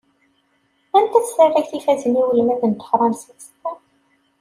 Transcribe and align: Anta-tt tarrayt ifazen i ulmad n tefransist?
Anta-tt 0.97 1.33
tarrayt 1.35 1.71
ifazen 1.77 2.19
i 2.21 2.23
ulmad 2.29 2.61
n 2.65 2.71
tefransist? 2.73 3.47